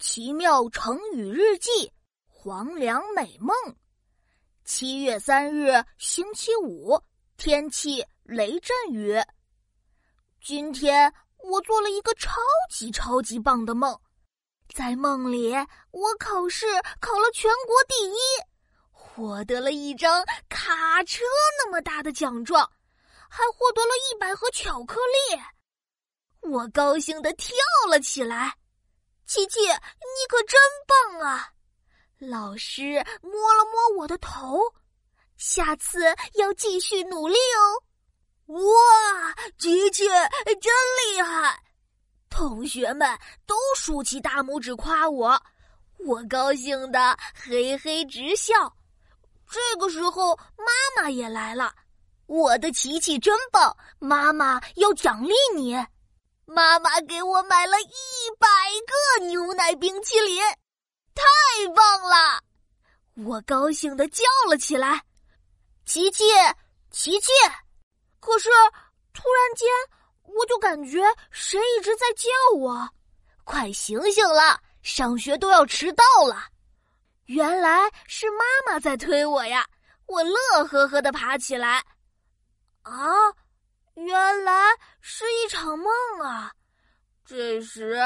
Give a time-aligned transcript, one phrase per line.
[0.00, 1.92] 奇妙成语日记：
[2.26, 3.54] 黄粱美梦。
[4.64, 6.98] 七月三日，星期五，
[7.36, 9.14] 天气雷阵雨。
[10.42, 11.12] 今天
[11.44, 12.40] 我做了一个超
[12.70, 13.94] 级超级棒的梦，
[14.74, 15.52] 在梦里
[15.90, 16.66] 我考试
[16.98, 18.16] 考了全国第一，
[18.90, 21.24] 获得了一张卡车
[21.58, 22.64] 那么大的奖状，
[23.28, 24.98] 还获得了一百盒巧克
[25.30, 26.50] 力。
[26.50, 27.54] 我高兴的跳
[27.86, 28.56] 了起来。
[29.30, 31.52] 琪琪，你可真棒啊！
[32.18, 34.58] 老师摸了摸我的头，
[35.36, 36.00] 下次
[36.34, 38.58] 要继续努力哦。
[38.58, 40.72] 哇，琪琪真
[41.14, 41.62] 厉害！
[42.28, 45.40] 同学们都竖起大拇指夸我，
[45.98, 48.52] 我高兴的嘿嘿直笑。
[49.48, 51.72] 这个时候，妈妈也来了。
[52.26, 55.76] 我的琪琪真棒，妈妈要奖励你。
[56.52, 58.46] 妈妈给我买了一百
[58.86, 60.42] 个牛奶冰淇淋，
[61.14, 61.22] 太
[61.74, 62.42] 棒了！
[63.24, 65.02] 我高兴的叫了起来
[65.84, 66.24] ：“琪琪，
[66.90, 67.32] 琪琪！”
[68.20, 68.48] 可是
[69.12, 69.68] 突然间，
[70.22, 72.88] 我就感觉谁一直在叫我
[73.44, 76.46] ：“快醒醒了，上学都要迟到了！”
[77.26, 79.66] 原来是妈妈在推我呀！
[80.06, 81.84] 我乐呵呵的爬起来。
[82.82, 82.94] 啊！
[83.94, 86.52] 原来是一场梦啊！
[87.30, 87.96] 这时，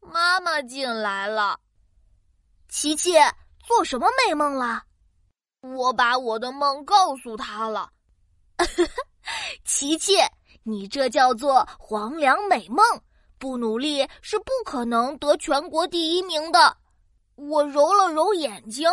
[0.00, 1.58] 妈妈进来了。
[2.68, 3.10] 琪琪，
[3.66, 4.84] 做什么美梦了？
[5.62, 7.90] 我把我的梦告诉他了。
[9.66, 10.14] 琪琪，
[10.62, 12.84] 你这叫做黄粱美梦，
[13.36, 16.76] 不努力是不可能得全国第一名的。
[17.34, 18.88] 我揉了揉眼睛，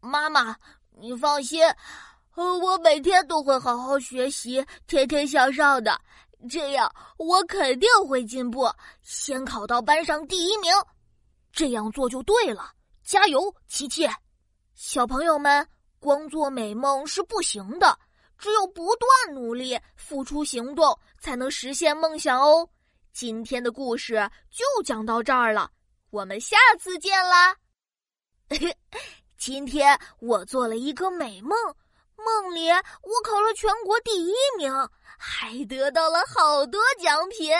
[0.00, 0.56] 妈妈，
[0.98, 1.62] 你放心。
[2.34, 6.00] 我每天都会好好学习，天天向上的，
[6.48, 8.70] 这样我肯定会进步，
[9.02, 10.72] 先考到班上第一名。
[11.52, 12.72] 这样做就对了，
[13.04, 14.08] 加油，琪琪！
[14.74, 15.66] 小朋友们，
[15.98, 17.98] 光做美梦是不行的，
[18.38, 22.68] 只有不断努力、付出行动，才能实现梦想哦。
[23.12, 24.14] 今天的故事
[24.50, 25.70] 就讲到这儿了，
[26.10, 27.54] 我们下次见啦！
[29.36, 31.56] 今天我做了一个美梦。
[32.24, 34.72] 梦里我考了全国第一名，
[35.18, 37.52] 还得到了好多奖品，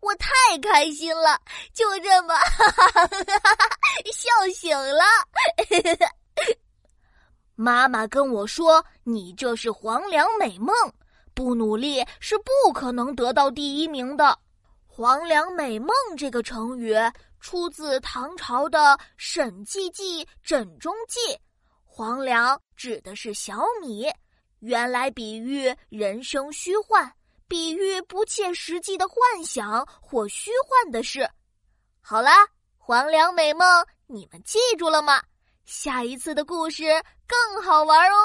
[0.00, 0.28] 我太
[0.62, 1.38] 开心了，
[1.72, 3.68] 就这么哈哈哈哈
[4.12, 5.04] 笑醒了。
[7.54, 10.74] 妈妈跟我说：“你这是黄粱美梦，
[11.34, 14.38] 不努力是不可能得到第一名的。”
[14.86, 16.94] 黄粱美梦这个成语
[17.38, 21.38] 出自唐朝的沈记记枕中记。
[22.00, 24.10] 黄粱指的是小米，
[24.60, 27.12] 原来比喻人生虚幻，
[27.46, 31.28] 比喻不切实际的幻想或虚幻的事。
[32.00, 32.32] 好啦，
[32.78, 35.22] 黄粱美梦，你们记住了吗？
[35.66, 36.84] 下一次的故事
[37.28, 38.16] 更好玩哦。